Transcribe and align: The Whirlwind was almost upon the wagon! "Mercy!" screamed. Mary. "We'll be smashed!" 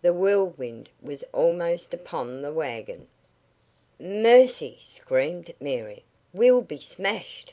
The 0.00 0.12
Whirlwind 0.12 0.88
was 1.00 1.22
almost 1.32 1.94
upon 1.94 2.42
the 2.42 2.52
wagon! 2.52 3.06
"Mercy!" 3.96 4.80
screamed. 4.82 5.54
Mary. 5.60 6.02
"We'll 6.32 6.62
be 6.62 6.78
smashed!" 6.78 7.52